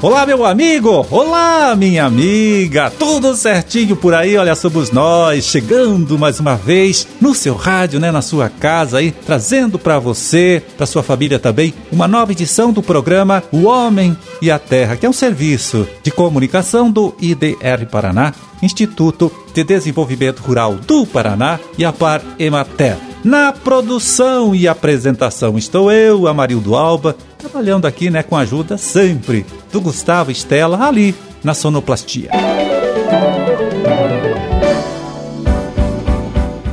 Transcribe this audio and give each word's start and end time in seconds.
Olá, 0.00 0.24
meu 0.24 0.44
amigo! 0.44 1.04
Olá, 1.10 1.74
minha 1.74 2.04
amiga! 2.04 2.88
Tudo 2.88 3.34
certinho 3.34 3.96
por 3.96 4.14
aí? 4.14 4.36
Olha, 4.36 4.54
somos 4.54 4.92
nós 4.92 5.44
chegando 5.44 6.16
mais 6.16 6.38
uma 6.38 6.54
vez 6.54 7.04
no 7.20 7.34
seu 7.34 7.56
rádio, 7.56 7.98
né, 7.98 8.12
na 8.12 8.22
sua 8.22 8.48
casa 8.48 8.98
aí, 8.98 9.10
trazendo 9.10 9.76
para 9.76 9.98
você, 9.98 10.62
para 10.76 10.86
sua 10.86 11.02
família 11.02 11.40
também, 11.40 11.74
uma 11.90 12.06
nova 12.06 12.30
edição 12.30 12.72
do 12.72 12.80
programa 12.80 13.42
O 13.50 13.64
Homem 13.64 14.16
e 14.40 14.52
a 14.52 14.58
Terra, 14.58 14.94
que 14.94 15.04
é 15.04 15.10
um 15.10 15.12
serviço 15.12 15.84
de 16.00 16.12
comunicação 16.12 16.92
do 16.92 17.12
IDR 17.20 17.84
Paraná, 17.90 18.32
Instituto 18.62 19.32
de 19.52 19.64
Desenvolvimento 19.64 20.38
Rural 20.38 20.76
do 20.76 21.04
Paraná 21.06 21.58
e 21.76 21.84
a 21.84 21.92
Par 21.92 22.22
Emater. 22.38 23.07
Na 23.28 23.52
produção 23.52 24.54
e 24.54 24.66
apresentação 24.66 25.58
estou 25.58 25.92
eu, 25.92 26.26
Amarildo 26.26 26.74
Alba, 26.74 27.14
trabalhando 27.36 27.84
aqui 27.84 28.08
né, 28.08 28.22
com 28.22 28.34
a 28.34 28.40
ajuda 28.40 28.78
sempre 28.78 29.44
do 29.70 29.82
Gustavo 29.82 30.30
Estela 30.30 30.82
ali 30.86 31.14
na 31.44 31.52
sonoplastia. 31.52 32.30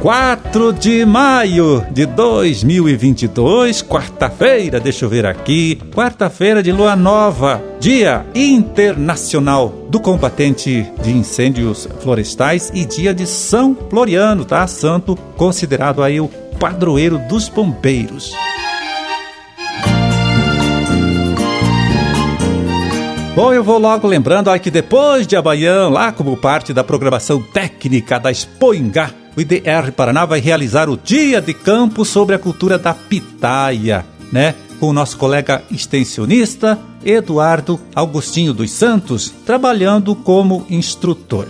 4 0.01 0.71
de 0.71 1.05
maio 1.05 1.83
de 1.91 2.05
2022, 2.05 3.81
quarta-feira, 3.81 4.79
deixa 4.79 5.03
eu 5.03 5.09
ver 5.09 5.25
aqui, 5.25 5.77
quarta-feira 5.93 6.63
de 6.63 6.71
lua 6.71 6.95
nova, 6.95 7.61
Dia 7.81 8.25
Internacional 8.33 9.69
do 9.89 9.99
Combatente 9.99 10.89
de 11.01 11.11
Incêndios 11.11 11.89
Florestais 12.01 12.71
e 12.73 12.85
dia 12.85 13.13
de 13.13 13.25
São 13.25 13.75
Floriano, 13.89 14.45
tá? 14.45 14.65
Santo 14.67 15.17
considerado 15.35 16.01
aí 16.03 16.21
o 16.21 16.29
padroeiro 16.59 17.17
dos 17.17 17.49
bombeiros. 17.49 18.31
Bom, 23.35 23.53
eu 23.53 23.65
vou 23.65 23.77
logo 23.77 24.07
lembrando 24.07 24.49
aí 24.49 24.59
que 24.61 24.71
depois 24.71 25.27
de 25.27 25.35
amanhã, 25.35 25.89
lá 25.89 26.13
como 26.13 26.37
parte 26.37 26.73
da 26.73 26.85
programação 26.85 27.41
técnica 27.41 28.17
da 28.17 28.31
Expoingá, 28.31 29.11
o 29.35 29.41
IDR 29.41 29.91
Paraná 29.93 30.25
vai 30.25 30.39
realizar 30.39 30.89
o 30.89 30.95
Dia 30.95 31.41
de 31.41 31.53
Campo 31.53 32.05
sobre 32.05 32.33
a 32.33 32.39
cultura 32.39 32.79
da 32.79 32.93
pitaia, 32.93 34.05
né? 34.31 34.55
Com 34.79 34.87
o 34.87 34.93
nosso 34.93 35.17
colega 35.17 35.61
extensionista 35.69 36.79
Eduardo 37.03 37.77
Augustinho 37.93 38.53
dos 38.53 38.71
Santos, 38.71 39.33
trabalhando 39.45 40.15
como 40.15 40.65
instrutor. 40.69 41.47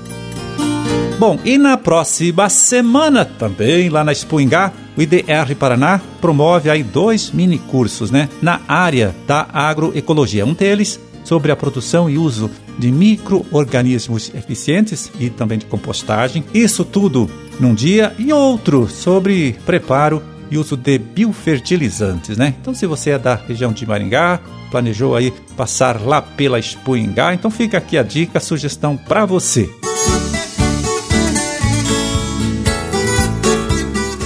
Bom, 1.20 1.40
e 1.46 1.58
na 1.58 1.78
próxima 1.78 2.50
semana 2.50 3.24
também, 3.24 3.90
lá 3.90 4.04
na 4.04 4.12
Expoingá, 4.12 4.74
o 4.98 5.02
IDR 5.02 5.56
Paraná 5.58 6.00
promove 6.22 6.70
aí 6.70 6.84
dois 6.84 7.32
mini 7.32 7.58
cursos, 7.58 8.12
né? 8.12 8.30
Na 8.42 8.62
área 8.68 9.16
da 9.28 9.48
agroecologia. 9.52 10.46
Um 10.46 10.54
deles 10.54 11.00
sobre 11.24 11.52
a 11.52 11.56
produção 11.56 12.10
e 12.10 12.18
uso 12.18 12.50
de 12.78 12.92
micro-organismos 12.92 14.32
eficientes 14.34 15.12
e 15.20 15.30
também 15.30 15.58
de 15.58 15.66
compostagem. 15.66 16.44
Isso 16.54 16.86
tudo 16.86 17.30
num 17.60 17.74
dia 17.74 18.14
e 18.18 18.32
outro 18.32 18.88
sobre 18.88 19.56
preparo 19.66 20.22
e 20.52 20.58
uso 20.58 20.78
de 20.78 20.98
biofertilizantes, 20.98 22.38
né? 22.38 22.54
Então, 22.62 22.74
se 22.74 22.86
você 22.86 23.12
é 23.12 23.20
da 23.20 23.36
região 23.36 23.72
de 23.72 23.86
Maringá, 23.86 24.40
planejou 24.70 25.16
aí 25.16 25.34
passar 25.58 26.00
lá 26.00 26.22
pela 26.22 26.60
Expoingá, 26.60 27.34
então 27.34 27.50
fica 27.50 27.78
aqui 27.78 27.98
a 27.98 28.04
dica, 28.04 28.38
a 28.38 28.42
sugestão 28.42 28.96
para 28.96 29.26
você. 29.26 29.70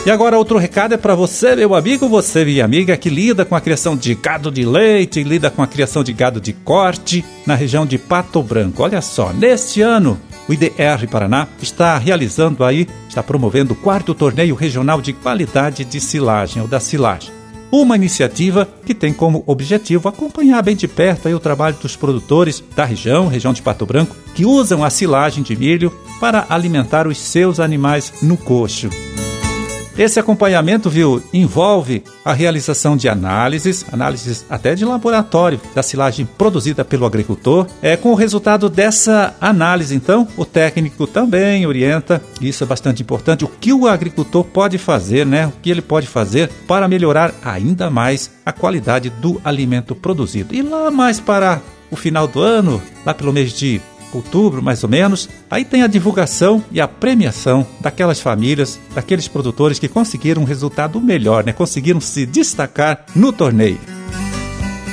E 0.09 0.11
agora 0.11 0.39
outro 0.39 0.57
recado 0.57 0.95
é 0.95 0.97
para 0.97 1.13
você, 1.13 1.55
meu 1.55 1.75
amigo, 1.75 2.09
você 2.09 2.43
minha 2.43 2.65
amiga 2.65 2.97
que 2.97 3.11
lida 3.11 3.45
com 3.45 3.55
a 3.55 3.61
criação 3.61 3.95
de 3.95 4.15
gado 4.15 4.49
de 4.49 4.65
leite, 4.65 5.21
lida 5.21 5.52
com 5.52 5.61
a 5.61 5.67
criação 5.67 6.03
de 6.03 6.11
gado 6.11 6.41
de 6.41 6.52
corte 6.52 7.23
na 7.45 7.53
região 7.53 7.85
de 7.85 7.99
Pato 7.99 8.42
Branco. 8.42 8.81
Olha 8.81 9.03
só, 9.03 9.31
neste 9.31 9.83
ano 9.83 10.20
o 10.47 10.53
IDR 10.53 11.08
Paraná 11.11 11.47
está 11.61 11.95
realizando 11.99 12.64
aí, 12.64 12.87
está 13.08 13.21
promovendo 13.21 13.73
o 13.73 13.75
quarto 13.75 14.15
torneio 14.15 14.55
regional 14.55 14.99
de 14.99 15.14
qualidade 15.14 15.86
de 15.86 16.02
silagem 16.02 16.59
ou 16.59 16.67
da 16.67 16.80
silagem. 16.80 17.31
Uma 17.71 17.95
iniciativa 17.95 18.67
que 18.83 18.95
tem 18.95 19.14
como 19.14 19.43
objetivo 19.45 20.09
acompanhar 20.09 20.64
bem 20.64 20.76
de 20.76 20.87
perto 20.87 21.27
aí 21.27 21.36
o 21.36 21.39
trabalho 21.39 21.77
dos 21.80 21.95
produtores 21.95 22.64
da 22.76 22.83
região, 22.83 23.27
região 23.27 23.53
de 23.53 23.61
Pato 23.61 23.86
Branco, 23.86 24.15
que 24.33 24.43
usam 24.43 24.83
a 24.83 24.89
silagem 24.89 25.43
de 25.43 25.55
milho 25.55 25.95
para 26.20 26.47
alimentar 26.49 27.05
os 27.05 27.20
seus 27.20 27.59
animais 27.59 28.11
no 28.23 28.36
coxo. 28.36 28.89
Esse 29.99 30.17
acompanhamento, 30.17 30.89
viu, 30.89 31.21
envolve 31.33 32.05
a 32.23 32.32
realização 32.32 32.95
de 32.95 33.10
análises, 33.10 33.86
análises 33.92 34.45
até 34.49 34.73
de 34.73 34.86
laboratório 34.86 35.60
da 35.76 35.83
silagem 35.83 36.26
produzida 36.26 36.86
pelo 36.86 37.05
agricultor. 37.05 37.67
É 37.82 37.98
com 37.98 38.14
o 38.14 38.15
resultado 38.15 38.70
dessa 38.70 39.36
análise, 39.42 39.93
então, 39.93 40.26
o 40.38 40.45
técnico 40.45 41.05
também 41.05 41.67
orienta, 41.67 42.23
isso 42.39 42.64
é 42.64 42.67
bastante 42.67 43.02
importante, 43.02 43.43
o 43.43 43.49
que 43.49 43.73
o 43.73 43.89
agricultor 43.89 44.45
pode 44.45 44.77
fazer, 44.77 45.26
né? 45.26 45.48
O 45.48 45.54
que 45.61 45.70
ele 45.70 45.82
pode 45.82 46.08
fazer 46.08 46.49
para 46.65 46.88
melhorar 46.88 47.33
ainda 47.43 47.89
mais 47.89 48.32
a 48.45 48.54
qualidade 48.54 49.09
do 49.09 49.42
alimento 49.43 49.93
produzido. 49.93 50.55
E 50.55 50.61
lá 50.61 50.89
mais 50.89 51.20
para 51.20 51.61
o 51.92 51.98
final 51.98 52.26
do 52.26 52.39
ano, 52.39 52.82
lá 53.05 53.14
pelo 53.14 53.33
mês 53.33 53.52
de 53.52 53.82
outubro 54.14 54.61
mais 54.61 54.83
ou 54.83 54.89
menos, 54.89 55.30
aí 55.49 55.64
tem 55.64 55.83
a 55.83 55.87
divulgação 55.87 56.64
e 56.71 56.81
a 56.81 56.87
premiação 56.87 57.65
daquelas 57.80 58.20
famílias, 58.20 58.80
daqueles 58.93 59.27
produtores 59.27 59.80
que 59.80 59.87
conseguiram 59.87 60.42
um 60.42 60.45
resultado 60.45 60.99
melhor, 60.99 61.43
né? 61.43 61.53
Conseguiram 61.53 62.02
se 62.02 62.25
destacar 62.25 63.05
no 63.15 63.31
torneio. 63.31 63.80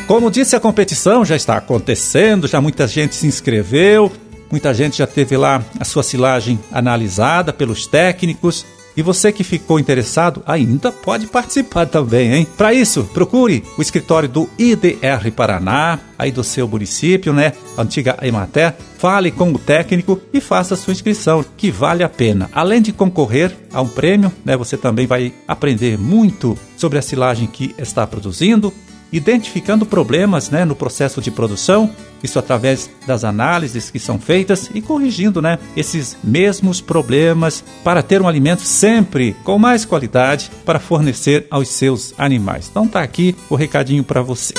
Como 0.06 0.30
disse, 0.30 0.54
a 0.54 0.60
competição 0.60 1.24
já 1.24 1.34
está 1.34 1.56
acontecendo, 1.56 2.46
já 2.46 2.60
muita 2.60 2.86
gente 2.86 3.16
se 3.16 3.26
inscreveu, 3.26 4.12
muita 4.50 4.72
gente 4.72 4.98
já 4.98 5.06
teve 5.06 5.36
lá 5.36 5.64
a 5.80 5.84
sua 5.84 6.02
silagem 6.02 6.60
analisada 6.70 7.52
pelos 7.52 7.86
técnicos 7.86 8.64
e 8.96 9.02
você 9.02 9.30
que 9.30 9.44
ficou 9.44 9.78
interessado 9.78 10.42
ainda 10.46 10.90
pode 10.90 11.26
participar 11.26 11.86
também, 11.86 12.32
hein? 12.32 12.46
Para 12.56 12.72
isso, 12.72 13.04
procure 13.04 13.62
o 13.76 13.82
escritório 13.82 14.28
do 14.28 14.48
IDR 14.58 15.30
Paraná, 15.34 15.98
aí 16.18 16.32
do 16.32 16.42
seu 16.42 16.66
município, 16.66 17.32
né? 17.32 17.52
Antiga 17.76 18.16
Emater. 18.22 18.74
Fale 18.98 19.30
com 19.30 19.52
o 19.52 19.58
técnico 19.58 20.18
e 20.32 20.40
faça 20.40 20.74
sua 20.74 20.92
inscrição, 20.92 21.44
que 21.56 21.70
vale 21.70 22.02
a 22.02 22.08
pena. 22.08 22.48
Além 22.52 22.80
de 22.80 22.92
concorrer 22.92 23.54
a 23.72 23.82
um 23.82 23.88
prêmio, 23.88 24.32
né? 24.44 24.56
Você 24.56 24.76
também 24.76 25.06
vai 25.06 25.32
aprender 25.46 25.98
muito 25.98 26.56
sobre 26.76 26.98
a 26.98 27.02
silagem 27.02 27.46
que 27.46 27.74
está 27.78 28.06
produzindo 28.06 28.72
identificando 29.16 29.86
problemas 29.86 30.50
né, 30.50 30.64
no 30.64 30.76
processo 30.76 31.20
de 31.20 31.30
produção, 31.30 31.90
isso 32.22 32.38
através 32.38 32.90
das 33.06 33.24
análises 33.24 33.90
que 33.90 33.98
são 33.98 34.18
feitas 34.18 34.70
e 34.74 34.82
corrigindo 34.82 35.40
né, 35.40 35.58
esses 35.76 36.16
mesmos 36.22 36.80
problemas 36.80 37.64
para 37.82 38.02
ter 38.02 38.20
um 38.20 38.28
alimento 38.28 38.62
sempre 38.62 39.34
com 39.44 39.58
mais 39.58 39.84
qualidade 39.84 40.50
para 40.64 40.78
fornecer 40.78 41.46
aos 41.50 41.68
seus 41.68 42.14
animais. 42.18 42.68
Então 42.70 42.86
tá 42.86 43.02
aqui 43.02 43.34
o 43.48 43.54
recadinho 43.54 44.04
para 44.04 44.22
você. 44.22 44.54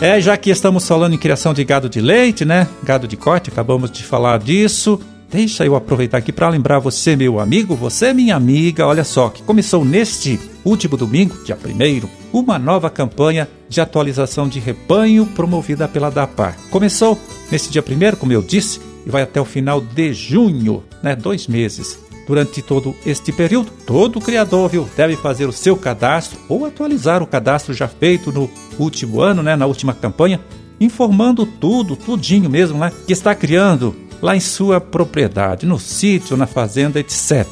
É, 0.00 0.20
já 0.20 0.36
que 0.36 0.50
estamos 0.50 0.88
falando 0.88 1.14
em 1.14 1.18
criação 1.18 1.54
de 1.54 1.62
gado 1.62 1.88
de 1.88 2.00
leite, 2.00 2.44
né? 2.44 2.66
Gado 2.82 3.06
de 3.06 3.16
corte, 3.16 3.50
acabamos 3.50 3.88
de 3.88 4.02
falar 4.02 4.40
disso. 4.40 5.00
Deixa 5.32 5.64
eu 5.64 5.74
aproveitar 5.74 6.18
aqui 6.18 6.30
para 6.30 6.50
lembrar 6.50 6.78
você, 6.78 7.16
meu 7.16 7.40
amigo, 7.40 7.74
você, 7.74 8.12
minha 8.12 8.36
amiga, 8.36 8.86
olha 8.86 9.02
só, 9.02 9.30
que 9.30 9.42
começou 9.42 9.82
neste 9.82 10.38
último 10.62 10.94
domingo, 10.94 11.42
dia 11.42 11.56
1 11.56 12.38
uma 12.38 12.58
nova 12.58 12.90
campanha 12.90 13.48
de 13.66 13.80
atualização 13.80 14.46
de 14.46 14.60
rebanho 14.60 15.24
promovida 15.24 15.88
pela 15.88 16.10
DAPAR. 16.10 16.58
Começou 16.70 17.18
nesse 17.50 17.70
dia 17.70 17.82
1 17.82 18.16
como 18.16 18.30
eu 18.30 18.42
disse, 18.42 18.78
e 19.06 19.08
vai 19.08 19.22
até 19.22 19.40
o 19.40 19.46
final 19.46 19.80
de 19.80 20.12
junho, 20.12 20.84
né? 21.02 21.16
Dois 21.16 21.46
meses. 21.46 21.98
Durante 22.26 22.60
todo 22.60 22.94
este 23.06 23.32
período, 23.32 23.72
todo 23.86 24.20
criador 24.20 24.68
viu, 24.68 24.86
deve 24.94 25.16
fazer 25.16 25.46
o 25.46 25.52
seu 25.52 25.78
cadastro 25.78 26.38
ou 26.46 26.66
atualizar 26.66 27.22
o 27.22 27.26
cadastro 27.26 27.72
já 27.72 27.88
feito 27.88 28.30
no 28.30 28.50
último 28.78 29.22
ano, 29.22 29.42
né, 29.42 29.56
na 29.56 29.64
última 29.64 29.94
campanha, 29.94 30.38
informando 30.78 31.46
tudo, 31.46 31.96
tudinho 31.96 32.50
mesmo, 32.50 32.78
né, 32.78 32.92
que 33.06 33.14
está 33.14 33.34
criando 33.34 33.96
lá 34.22 34.36
em 34.36 34.40
sua 34.40 34.80
propriedade, 34.80 35.66
no 35.66 35.78
sítio, 35.78 36.36
na 36.36 36.46
fazenda, 36.46 37.00
etc. 37.00 37.44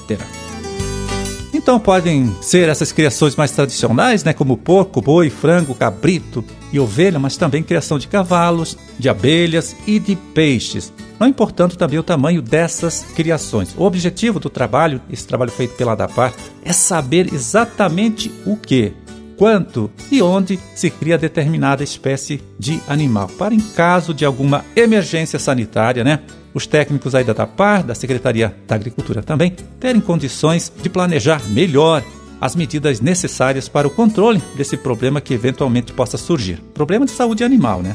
Então 1.52 1.78
podem 1.78 2.34
ser 2.40 2.68
essas 2.68 2.92
criações 2.92 3.36
mais 3.36 3.50
tradicionais, 3.50 4.24
né, 4.24 4.32
como 4.32 4.56
porco, 4.56 5.02
boi, 5.02 5.28
frango, 5.28 5.74
cabrito 5.74 6.42
e 6.72 6.80
ovelha, 6.80 7.18
mas 7.18 7.36
também 7.36 7.62
criação 7.62 7.98
de 7.98 8.08
cavalos, 8.08 8.78
de 8.98 9.08
abelhas 9.08 9.76
e 9.86 9.98
de 9.98 10.16
peixes. 10.16 10.92
Não 11.18 11.26
importando 11.26 11.76
também 11.76 11.98
o 11.98 12.02
tamanho 12.02 12.40
dessas 12.40 13.04
criações. 13.14 13.74
O 13.76 13.82
objetivo 13.82 14.40
do 14.40 14.48
trabalho, 14.48 15.02
esse 15.10 15.26
trabalho 15.26 15.50
feito 15.50 15.74
pela 15.74 15.94
DAPAR, 15.94 16.32
é 16.64 16.72
saber 16.72 17.34
exatamente 17.34 18.32
o 18.46 18.56
que, 18.56 18.94
quanto 19.36 19.90
e 20.10 20.22
onde 20.22 20.58
se 20.74 20.88
cria 20.88 21.18
determinada 21.18 21.84
espécie 21.84 22.40
de 22.58 22.80
animal, 22.88 23.28
para 23.36 23.54
em 23.54 23.60
caso 23.60 24.14
de 24.14 24.24
alguma 24.24 24.64
emergência 24.74 25.38
sanitária, 25.38 26.02
né, 26.02 26.20
os 26.54 26.66
técnicos 26.66 27.14
aí 27.14 27.24
da 27.24 27.34
TAPAR, 27.34 27.84
da 27.84 27.94
Secretaria 27.94 28.54
da 28.66 28.74
Agricultura 28.74 29.22
também, 29.22 29.54
terem 29.78 30.00
condições 30.00 30.72
de 30.82 30.88
planejar 30.88 31.42
melhor 31.48 32.02
as 32.40 32.56
medidas 32.56 33.00
necessárias 33.00 33.68
para 33.68 33.86
o 33.86 33.90
controle 33.90 34.42
desse 34.56 34.76
problema 34.76 35.20
que 35.20 35.34
eventualmente 35.34 35.92
possa 35.92 36.16
surgir. 36.16 36.60
Problema 36.72 37.04
de 37.04 37.10
saúde 37.12 37.44
animal, 37.44 37.82
né? 37.82 37.94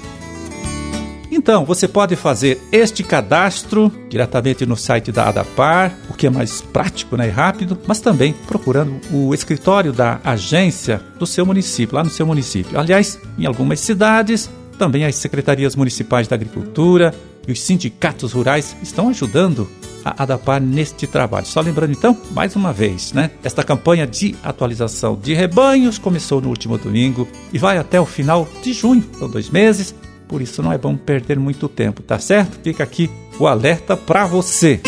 Então, 1.32 1.66
você 1.66 1.86
pode 1.86 2.16
fazer 2.16 2.62
este 2.72 3.04
cadastro 3.04 3.92
diretamente 4.10 4.66
no 4.66 4.78
site 4.78 5.12
da 5.12 5.28
ADAPAR, 5.28 5.94
o 6.10 6.14
que 6.14 6.28
é 6.28 6.30
mais 6.30 6.62
prático 6.62 7.18
né, 7.18 7.28
e 7.28 7.30
rápido, 7.30 7.78
mas 7.86 8.00
também 8.00 8.34
procurando 8.48 9.02
o 9.12 9.34
escritório 9.34 9.92
da 9.92 10.22
agência 10.24 11.02
do 11.20 11.26
seu 11.26 11.46
município, 11.46 11.96
lá 11.96 12.04
no 12.04 12.10
seu 12.10 12.26
município. 12.26 12.80
Aliás, 12.80 13.20
em 13.38 13.46
algumas 13.46 13.82
cidades, 13.82 14.50
também 14.78 15.04
as 15.04 15.16
secretarias 15.16 15.76
municipais 15.76 16.28
da 16.28 16.36
agricultura 16.36 17.14
e 17.48 17.52
os 17.52 17.62
sindicatos 17.62 18.34
rurais 18.34 18.76
estão 18.82 19.10
ajudando 19.10 19.70
a 20.04 20.24
ADAPAR 20.24 20.62
neste 20.62 21.08
trabalho. 21.08 21.46
Só 21.46 21.62
lembrando 21.62 21.92
então, 21.92 22.18
mais 22.32 22.56
uma 22.56 22.72
vez, 22.72 23.12
né? 23.12 23.32
Esta 23.44 23.64
campanha 23.64 24.06
de 24.06 24.36
atualização 24.44 25.16
de 25.16 25.34
rebanhos 25.34 25.98
começou 25.98 26.40
no 26.40 26.50
último 26.50 26.78
domingo 26.78 27.28
e 27.52 27.58
vai 27.58 27.78
até 27.78 28.00
o 28.00 28.06
final 28.06 28.48
de 28.62 28.72
junho, 28.72 29.04
são 29.18 29.30
dois 29.30 29.50
meses. 29.50 29.96
Por 30.28 30.42
isso 30.42 30.62
não 30.62 30.72
é 30.72 30.78
bom 30.78 30.96
perder 30.96 31.40
muito 31.40 31.68
tempo, 31.68 32.02
tá 32.02 32.20
certo? 32.20 32.60
Fica 32.64 32.84
aqui 32.84 33.10
o 33.40 33.48
alerta 33.48 33.96
para 33.98 34.26
você. 34.26 34.82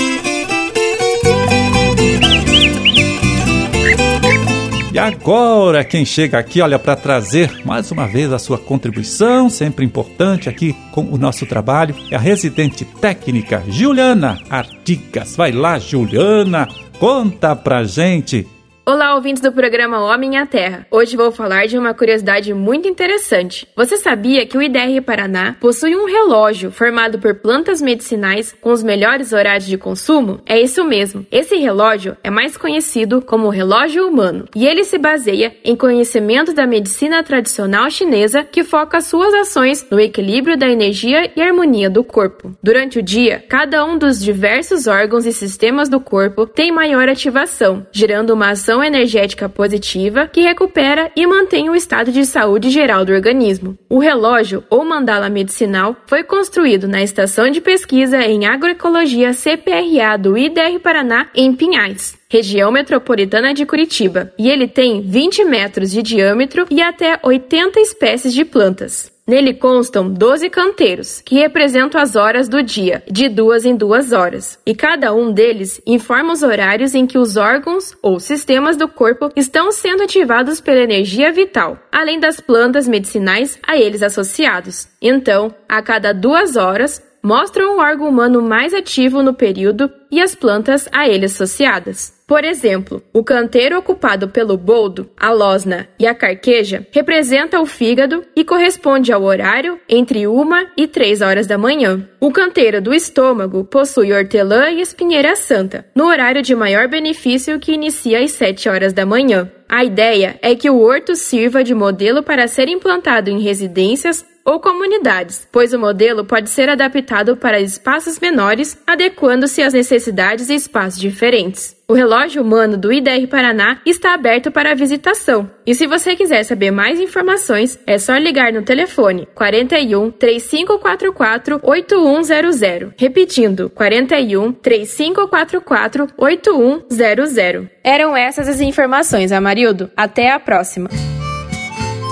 E 4.98 5.00
agora, 5.00 5.84
quem 5.84 6.04
chega 6.04 6.40
aqui, 6.40 6.60
olha, 6.60 6.80
para 6.80 6.96
trazer 6.96 7.64
mais 7.64 7.92
uma 7.92 8.08
vez 8.08 8.34
a 8.34 8.40
sua 8.40 8.58
contribuição, 8.58 9.48
sempre 9.48 9.86
importante 9.86 10.50
aqui 10.50 10.76
com 10.92 11.02
o 11.02 11.20
nosso 11.20 11.46
trabalho, 11.46 11.94
é 12.10 12.16
a 12.16 12.20
residente 12.20 12.84
técnica 12.84 13.64
Juliana 13.70 14.42
Artigas. 14.50 15.36
Vai 15.36 15.52
lá, 15.52 15.78
Juliana, 15.78 16.68
conta 16.98 17.56
pra 17.56 17.84
gente 17.84 18.48
Olá, 18.90 19.16
ouvintes 19.16 19.42
do 19.42 19.52
programa 19.52 20.00
Homem 20.00 20.38
à 20.38 20.46
Terra. 20.46 20.88
Hoje 20.90 21.18
vou 21.18 21.30
falar 21.30 21.68
de 21.68 21.78
uma 21.78 21.94
curiosidade 21.94 22.54
muito 22.54 22.88
interessante. 22.88 23.68
Você 23.76 23.98
sabia 23.98 24.46
que 24.46 24.58
o 24.58 24.62
IDR 24.62 25.02
Paraná 25.06 25.58
possui 25.60 25.94
um 25.94 26.06
relógio 26.06 26.72
formado 26.72 27.20
por 27.20 27.36
plantas 27.36 27.82
medicinais 27.82 28.56
com 28.62 28.72
os 28.72 28.82
melhores 28.82 29.34
horários 29.34 29.68
de 29.68 29.78
consumo? 29.78 30.40
É 30.46 30.58
isso 30.58 30.86
mesmo. 30.86 31.28
Esse 31.30 31.58
relógio 31.58 32.16
é 32.24 32.30
mais 32.30 32.56
conhecido 32.56 33.22
como 33.22 33.50
relógio 33.50 34.08
humano 34.08 34.46
e 34.56 34.66
ele 34.66 34.86
se 34.86 34.98
baseia 34.98 35.54
em 35.66 35.76
conhecimento 35.76 36.54
da 36.54 36.66
medicina 36.66 37.22
tradicional 37.22 37.92
chinesa 37.92 38.46
que 38.46 38.64
foca 38.64 39.02
suas 39.02 39.34
ações 39.34 39.86
no 39.92 40.00
equilíbrio 40.00 40.56
da 40.56 40.70
energia 40.70 41.30
e 41.36 41.42
harmonia 41.42 41.90
do 41.90 42.06
corpo. 42.06 42.56
Durante 42.64 43.00
o 43.00 43.04
dia, 43.04 43.44
cada 43.50 43.84
um 43.84 43.98
dos 43.98 44.18
diversos 44.18 44.88
órgãos 44.88 45.26
e 45.26 45.34
sistemas 45.34 45.90
do 45.90 46.00
corpo 46.00 46.48
tem 46.48 46.72
maior 46.72 47.10
ativação, 47.10 47.86
gerando 47.92 48.30
uma 48.30 48.52
ação 48.52 48.77
energética 48.84 49.48
positiva 49.48 50.28
que 50.28 50.42
recupera 50.42 51.12
e 51.16 51.26
mantém 51.26 51.70
o 51.70 51.76
estado 51.76 52.12
de 52.12 52.26
saúde 52.26 52.70
geral 52.70 53.06
do 53.06 53.14
organismo. 53.14 53.78
O 53.90 54.00
relógio 54.00 54.64
ou 54.70 54.86
mandala 54.86 55.30
medicinal 55.30 55.96
foi 56.06 56.24
construído 56.24 56.88
na 56.88 57.02
Estação 57.02 57.50
de 57.50 57.62
Pesquisa 57.62 58.22
em 58.22 58.46
Agroecologia 58.46 59.34
CPRA 59.34 60.18
do 60.20 60.38
IDR 60.38 60.80
Paraná, 60.82 61.28
em 61.36 61.54
Pinhais 61.54 62.18
região 62.30 62.72
metropolitana 62.72 63.54
de 63.54 63.66
Curitiba, 63.66 64.34
e 64.38 64.50
ele 64.50 64.68
tem 64.68 65.02
20 65.02 65.46
metros 65.46 65.92
de 65.92 66.04
diâmetro 66.04 66.66
e 66.70 66.82
até 66.82 67.20
80 67.24 67.80
espécies 67.80 68.34
de 68.34 68.44
plantas. 68.44 69.17
Nele 69.28 69.54
constam 69.54 70.10
12 70.10 70.50
canteiros, 70.50 71.22
que 71.22 71.36
representam 71.36 72.00
as 72.00 72.16
horas 72.16 72.48
do 72.48 72.64
dia, 72.64 73.04
de 73.12 73.28
duas 73.28 73.66
em 73.66 73.76
duas 73.76 74.14
horas, 74.14 74.58
e 74.66 74.74
cada 74.74 75.14
um 75.14 75.34
deles 75.34 75.82
informa 75.86 76.32
os 76.32 76.44
horários 76.44 76.96
em 76.96 77.06
que 77.06 77.18
os 77.18 77.36
órgãos 77.36 77.94
ou 78.02 78.22
sistemas 78.22 78.78
do 78.78 78.88
corpo 78.88 79.30
estão 79.36 79.70
sendo 79.70 80.04
ativados 80.04 80.62
pela 80.62 80.80
energia 80.80 81.30
vital, 81.30 81.78
além 81.92 82.22
das 82.22 82.40
plantas 82.40 82.88
medicinais 82.88 83.60
a 83.68 83.76
eles 83.76 84.02
associados. 84.02 84.88
Então, 85.02 85.54
a 85.68 85.82
cada 85.82 86.14
duas 86.14 86.56
horas, 86.56 87.04
mostram 87.24 87.76
o 87.76 87.80
órgão 87.80 88.08
humano 88.08 88.42
mais 88.42 88.74
ativo 88.74 89.22
no 89.22 89.34
período 89.34 89.92
e 90.12 90.22
as 90.22 90.34
plantas 90.34 90.88
a 90.92 91.08
ele 91.08 91.26
associadas. 91.26 92.16
Por 92.28 92.44
exemplo, 92.44 93.02
o 93.14 93.24
canteiro 93.24 93.78
ocupado 93.78 94.28
pelo 94.28 94.58
boldo, 94.58 95.10
a 95.18 95.32
losna 95.32 95.88
e 95.98 96.06
a 96.06 96.14
carqueja 96.14 96.86
representa 96.92 97.62
o 97.62 97.66
fígado 97.66 98.26
e 98.36 98.44
corresponde 98.44 99.14
ao 99.14 99.24
horário 99.24 99.80
entre 99.88 100.28
uma 100.28 100.68
e 100.76 100.88
três 100.88 101.22
horas 101.22 101.48
da 101.48 101.58
manhã. 101.58 102.06
O 102.20 102.30
canteiro 102.30 102.82
do 102.82 102.94
estômago 102.94 103.64
possui 103.64 104.12
hortelã 104.12 104.70
e 104.70 104.82
espinheira 104.82 105.38
santa, 105.38 105.86
no 105.96 106.08
horário 106.08 106.42
de 106.42 106.54
maior 106.54 106.90
benefício 106.90 107.60
que 107.60 107.72
inicia 107.72 108.20
às 108.20 108.32
7 108.32 108.68
horas 108.68 108.92
da 108.92 109.06
manhã. 109.06 109.50
A 109.70 109.84
ideia 109.84 110.38
é 110.42 110.56
que 110.56 110.70
o 110.70 110.82
horto 110.82 111.16
sirva 111.16 111.64
de 111.64 111.74
modelo 111.74 112.24
para 112.24 112.48
ser 112.48 112.68
implantado 112.68 113.30
em 113.30 113.40
residências 113.40 114.26
ou 114.48 114.62
comunidades, 114.62 115.46
pois 115.52 115.74
o 115.74 115.80
modelo 115.80 116.24
pode 116.24 116.50
ser 116.50 116.70
adaptado 116.70 117.36
para 117.36 117.60
espaços 117.60 118.18
menores, 118.18 118.82
adequando-se 118.88 119.62
às 119.62 119.74
necessidades 119.74 120.50
e 120.50 120.56
espaços 120.56 120.98
diferentes. 120.98 121.76
O 121.90 121.94
relógio 121.94 122.42
humano 122.42 122.78
do 122.78 122.92
IDR 122.92 123.28
Paraná 123.30 123.82
está 123.86 124.14
aberto 124.14 124.52
para 124.52 124.76
visitação. 124.76 125.50
E 125.66 125.74
se 125.74 125.86
você 125.86 126.16
quiser 126.16 126.44
saber 126.44 126.72
mais 126.72 127.00
informações, 127.00 127.80
é 127.86 127.98
só 127.98 128.16
ligar 128.18 128.52
no 128.54 128.62
telefone 128.62 129.28
41 129.36 130.12
3544 130.12 131.60
8100. 131.64 132.94
Repetindo, 132.98 133.70
41 133.70 134.52
3544 134.54 136.08
8100. 136.18 137.70
Eram 137.84 138.16
essas 138.16 138.48
as 138.48 138.60
informações, 138.60 139.32
Amarildo. 139.32 139.90
Até 139.96 140.32
a 140.32 140.40
próxima. 140.40 140.90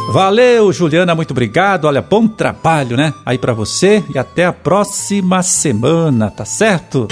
Valeu, 0.10 0.72
Juliana, 0.72 1.14
muito 1.14 1.32
obrigado. 1.32 1.86
Olha, 1.86 2.02
bom 2.02 2.28
trabalho, 2.28 2.96
né? 2.96 3.14
Aí 3.26 3.38
para 3.38 3.54
você 3.54 4.04
e 4.14 4.18
até 4.18 4.46
a 4.46 4.54
próxima 4.54 5.44
semana, 5.44 6.32
tá 6.32 6.46
certo? 6.46 7.08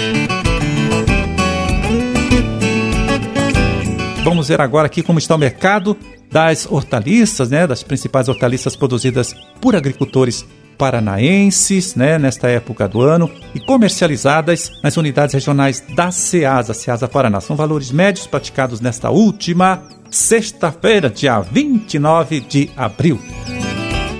Vamos 4.24 4.48
ver 4.48 4.60
agora 4.60 4.86
aqui 4.86 5.02
como 5.02 5.18
está 5.18 5.34
o 5.34 5.38
mercado 5.38 5.96
das 6.32 6.66
hortaliças, 6.70 7.50
né? 7.50 7.66
Das 7.66 7.82
principais 7.82 8.28
hortaliças 8.28 8.74
produzidas 8.74 9.34
por 9.60 9.76
agricultores 9.76 10.46
paranaenses, 10.76 11.94
né, 11.94 12.18
nesta 12.18 12.48
época 12.48 12.88
do 12.88 13.00
ano 13.00 13.30
e 13.54 13.60
comercializadas 13.60 14.72
nas 14.82 14.96
unidades 14.96 15.34
regionais 15.34 15.82
da 15.94 16.10
SEASA, 16.10 16.74
SEASA 16.74 17.08
Paraná. 17.08 17.40
São 17.40 17.56
valores 17.56 17.90
médios 17.90 18.26
praticados 18.26 18.80
nesta 18.80 19.10
última 19.10 19.82
sexta-feira, 20.10 21.10
dia 21.10 21.40
29 21.40 22.40
de 22.40 22.70
abril. 22.76 23.18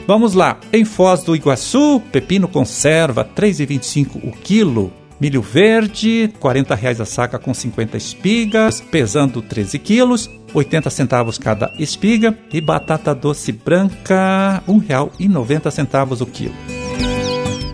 Vamos 0.07 0.35
lá, 0.35 0.59
em 0.73 0.85
Foz 0.85 1.23
do 1.23 1.35
Iguaçu, 1.35 2.03
pepino 2.13 2.47
conserva 2.47 3.23
R$ 3.23 3.31
3,25 3.35 4.21
o 4.23 4.33
quilo. 4.33 4.93
Milho 5.19 5.41
verde, 5.41 6.31
40 6.41 6.75
reais 6.75 7.01
a 7.01 7.07
saca 7.07 7.39
com 7.39 7.55
50 7.55 7.97
espigas, 7.97 8.81
pesando 8.81 9.41
13 9.41 9.79
quilos, 9.79 10.29
80 10.55 10.89
centavos 10.89 11.37
cada 11.37 11.73
espiga. 11.79 12.39
E 12.53 12.61
batata 12.61 13.15
doce 13.15 13.53
branca, 13.53 14.63
R$ 14.67 14.73
1,90 14.73 16.21
o 16.21 16.27
quilo. 16.27 16.55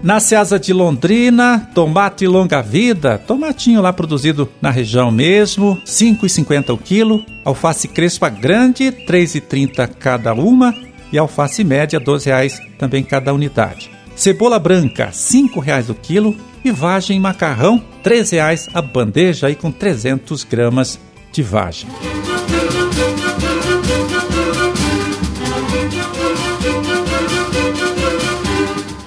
Na 0.02 0.18
Ceasa 0.18 0.58
de 0.58 0.72
Londrina, 0.72 1.68
tomate 1.75 2.26
longa-vida, 2.26 3.18
tomatinho 3.18 3.82
lá 3.82 3.92
produzido 3.92 4.49
na 4.60 4.70
região 4.70 5.10
mesmo, 5.10 5.75
R$ 5.75 5.82
5,50 5.84 6.72
o 6.72 6.78
quilo. 6.78 7.22
Alface 7.44 7.87
crespa 7.87 8.30
grande, 8.30 8.84
R$ 8.84 9.04
3,30 9.06 9.90
cada 9.99 10.32
uma. 10.32 10.75
E 11.12 11.18
alface 11.18 11.62
média, 11.62 11.99
R$ 11.99 12.04
12,00 12.06 12.78
também 12.78 13.02
cada 13.02 13.34
unidade. 13.34 13.90
Cebola 14.16 14.58
branca, 14.58 15.06
R$ 15.06 15.12
5,00 15.12 15.90
o 15.90 15.94
quilo. 15.94 16.34
E 16.64 16.70
vagem 16.70 17.20
macarrão, 17.20 17.76
R$ 18.02 18.10
3,00 18.10 18.70
a 18.72 18.80
bandeja 18.80 19.49
aí 19.49 19.54
com 19.54 19.70
300 19.70 20.44
gramas 20.44 20.99
de 21.30 21.42
vagem. 21.42 21.88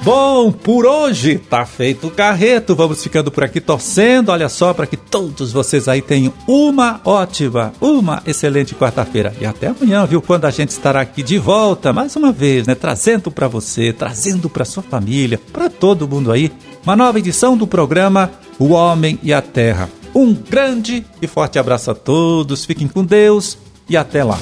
Bom, 0.03 0.51
por 0.51 0.85
hoje 0.85 1.37
tá 1.37 1.65
feito 1.65 2.07
o 2.07 2.11
carreto. 2.11 2.75
Vamos 2.75 3.01
ficando 3.01 3.31
por 3.31 3.41
aqui 3.41 3.61
torcendo, 3.61 4.33
olha 4.33 4.49
só, 4.49 4.73
para 4.73 4.85
que 4.85 4.97
todos 4.97 5.53
vocês 5.53 5.87
aí 5.87 6.01
tenham 6.01 6.33
uma 6.45 6.99
ótima, 7.05 7.71
uma 7.79 8.21
excelente 8.27 8.75
quarta-feira. 8.75 9.33
E 9.39 9.45
até 9.45 9.67
amanhã, 9.67 10.05
viu? 10.05 10.21
Quando 10.21 10.43
a 10.43 10.51
gente 10.51 10.71
estará 10.71 10.99
aqui 10.99 11.23
de 11.23 11.37
volta, 11.37 11.93
mais 11.93 12.17
uma 12.17 12.33
vez, 12.33 12.67
né? 12.67 12.75
Trazendo 12.75 13.31
para 13.31 13.47
você, 13.47 13.93
trazendo 13.93 14.49
para 14.49 14.65
sua 14.65 14.83
família, 14.83 15.39
para 15.53 15.69
todo 15.69 16.07
mundo 16.07 16.33
aí, 16.33 16.51
uma 16.83 16.97
nova 16.97 17.17
edição 17.17 17.55
do 17.55 17.65
programa 17.65 18.29
O 18.59 18.71
Homem 18.71 19.17
e 19.23 19.31
a 19.31 19.41
Terra. 19.41 19.89
Um 20.13 20.33
grande 20.33 21.05
e 21.21 21.27
forte 21.27 21.57
abraço 21.57 21.89
a 21.91 21.95
todos, 21.95 22.65
fiquem 22.65 22.89
com 22.89 23.05
Deus 23.05 23.57
e 23.87 23.95
até 23.95 24.21
lá. 24.21 24.37